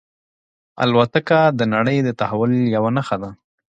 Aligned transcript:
الوتکه 0.83 1.39
د 1.59 1.61
نړۍ 1.73 1.97
د 2.03 2.09
تحول 2.19 2.51
یوه 2.75 2.89
نښه 2.97 3.17
ده. 3.21 3.29